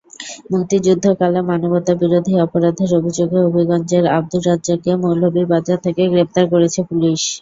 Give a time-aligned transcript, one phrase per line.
[0.51, 7.21] মুক্তিযুদ্ধকালের মানবতাবিরোধী অপরাধের অভিযোগে হবিগঞ্জের আবদুর রাজ্জাককে মৌলভীবাজার থেকে গ্রেপ্তার করেছে পুলিশ।